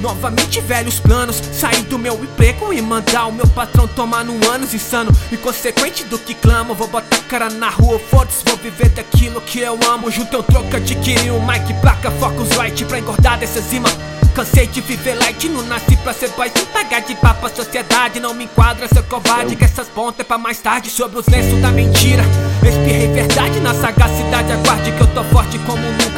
[0.00, 4.72] Novamente velhos planos Sair do meu emprego e mandar o meu patrão tomar no anos
[4.72, 5.10] insano.
[5.32, 9.78] Inconsequente do que clamo Vou botar cara na rua, foda-se Vou viver daquilo que eu
[9.90, 10.10] amo.
[10.10, 13.88] Junto um troco, adquirir um mic, placa, focus light Pra engordar dessa zima
[14.34, 16.52] Cansei de viver light, não nasci pra ser boy.
[16.54, 19.56] Sem pagar de papo a sociedade Não me enquadra, seu covarde.
[19.56, 22.22] Que essas pontas é pra mais tarde Sobre os lenços da mentira.
[22.62, 26.15] Espirrei verdade na sagacidade Aguarde que eu tô forte como nunca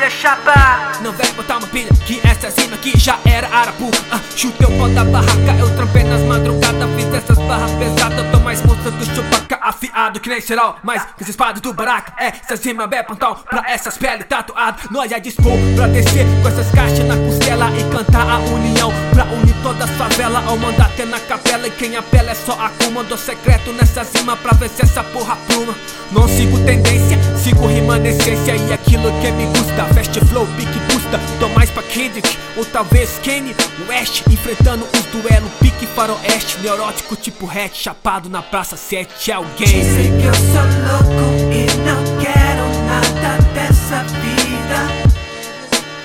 [0.00, 3.98] armadilha, chapa Não vem botar uma pilha Que essa cima aqui já era arapuca.
[4.10, 8.30] Ah, Chutei o pó da barraca Eu trampei nas madrugadas Fiz essas barras pesadas.
[8.30, 12.12] Tô mais moça do chupaca Afiado que nem cerol Mais que essa espada do baraca.
[12.18, 16.48] É, essas rimas é pantão Pra essas peles tatuadas Nós é dispor pra descer Com
[16.48, 20.42] essas caixa na costela e cantar a união Pra unir toda a favela.
[20.46, 24.36] Ao mandar até na capela E quem apela é só a comando secreto nessa cima
[24.36, 25.74] Pra ver se essa porra pluma.
[26.12, 31.18] Não sigo tendência, sigo remanescência E aquilo que me gusta, fast flow, pique custa.
[31.38, 33.54] Tô mais pra Kendrick, ou talvez Kenny
[33.88, 36.58] West, enfrentando os duelos pique faroeste.
[36.60, 41.66] Neurótico tipo hatch, chapado na praça 7 É alguém Dizem que eu sou louco e
[41.84, 44.80] não quero nada dessa vida.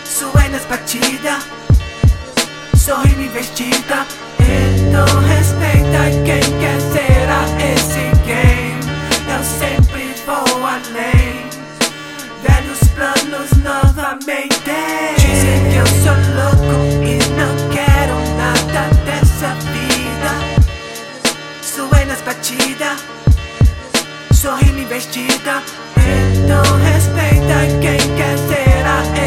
[0.06, 1.40] Suenas batida,
[2.78, 4.06] sorri-me vestida.
[4.40, 8.86] Então respeita quem quer ser a esse game.
[9.28, 11.15] Eu sempre vou além
[13.46, 14.72] planos novamente.
[15.18, 20.32] Dizem que eu sou louco e não quero nada dessa vida.
[21.62, 23.00] Suei nas batidas,
[24.34, 25.62] sou rima investida.
[25.98, 28.76] Então respeita quem quer ser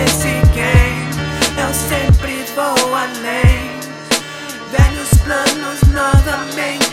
[0.05, 1.09] esse game.
[1.57, 3.79] Eu sempre vou além.
[4.71, 6.88] Velhos planos novamente.